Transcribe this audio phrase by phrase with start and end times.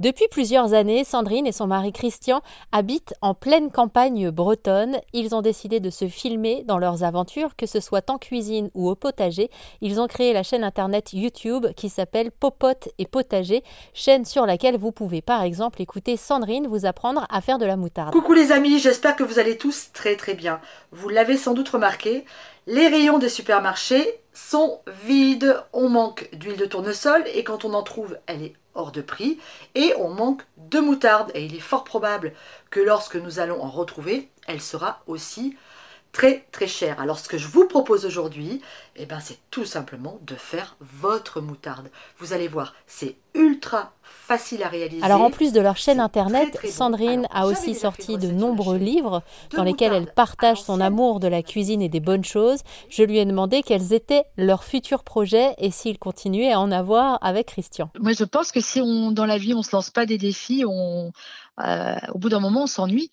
[0.00, 4.96] Depuis plusieurs années, Sandrine et son mari Christian habitent en pleine campagne bretonne.
[5.12, 8.88] Ils ont décidé de se filmer dans leurs aventures, que ce soit en cuisine ou
[8.88, 9.50] au potager.
[9.82, 13.62] Ils ont créé la chaîne internet YouTube qui s'appelle Popote et Potager,
[13.92, 17.76] chaîne sur laquelle vous pouvez par exemple écouter Sandrine vous apprendre à faire de la
[17.76, 18.12] moutarde.
[18.12, 20.60] Coucou les amis, j'espère que vous allez tous très très bien.
[20.90, 22.24] Vous l'avez sans doute remarqué,
[22.66, 25.62] les rayons des supermarchés sont vides.
[25.72, 29.38] On manque d'huile de tournesol et quand on en trouve, elle est hors de prix
[29.74, 32.32] et on manque de moutarde et il est fort probable
[32.70, 35.56] que lorsque nous allons en retrouver, elle sera aussi
[36.14, 37.00] très très chère.
[37.00, 38.62] Alors ce que je vous propose aujourd'hui,
[38.96, 41.90] eh ben, c'est tout simplement de faire votre moutarde.
[42.18, 45.02] Vous allez voir, c'est ultra facile à réaliser.
[45.02, 49.22] Alors en plus de leur chaîne internet, Sandrine a aussi sorti de nombreux livres
[49.56, 52.60] dans lesquels elle partage son amour de la cuisine et des bonnes choses.
[52.88, 57.18] Je lui ai demandé quels étaient leurs futurs projets et s'ils continuaient à en avoir
[57.22, 57.90] avec Christian.
[57.98, 60.64] Moi je pense que si on dans la vie on se lance pas des défis,
[60.64, 61.10] on,
[61.60, 63.10] euh, au bout d'un moment on s'ennuie.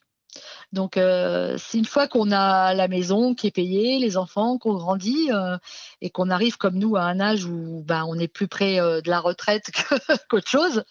[0.71, 5.29] Donc, euh, une fois qu'on a la maison qui est payée, les enfants, qu'on grandit
[5.31, 5.57] euh,
[5.99, 9.01] et qu'on arrive comme nous à un âge où ben, on est plus près euh,
[9.01, 9.69] de la retraite
[10.29, 10.83] qu'autre chose.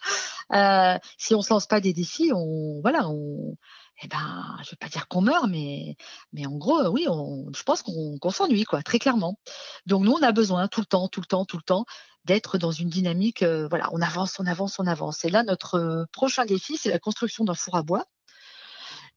[1.17, 3.55] si on se lance pas des défis, on voilà, on,
[4.03, 5.95] eh ben, je vais pas dire qu'on meurt, mais,
[6.33, 9.39] mais en gros, oui, on, je pense qu'on s'ennuie, quoi, très clairement.
[9.87, 11.85] Donc nous, on a besoin tout le temps, tout le temps, tout le temps
[12.25, 13.43] d'être dans une dynamique.
[13.43, 15.25] voilà, on avance, on avance, on avance.
[15.25, 18.05] Et là, notre prochain défi, c'est la construction d'un four à bois.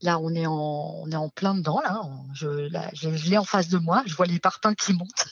[0.02, 1.80] Là, on est en, plein dedans.
[1.80, 2.02] Là,
[2.34, 4.02] je, l'ai en face de moi.
[4.06, 5.30] Je vois les parpaings qui montent.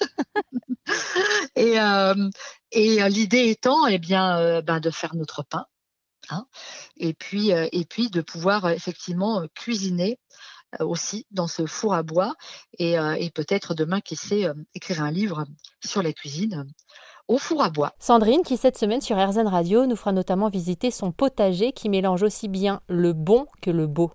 [1.56, 2.14] et, euh,
[2.76, 5.66] euh, l'idée étant, eh bien, euh, ben, de faire notre pain.
[6.30, 6.46] Hein,
[6.96, 10.18] et puis, de pouvoir effectivement cuisiner
[10.80, 12.34] aussi dans ce four à bois
[12.78, 15.44] et, et peut-être demain, qui sait, écrire un livre
[15.84, 16.64] sur la cuisine
[17.28, 17.92] au four à bois.
[17.98, 22.22] Sandrine, qui cette semaine sur RZN Radio nous fera notamment visiter son potager qui mélange
[22.22, 24.12] aussi bien le bon que le beau.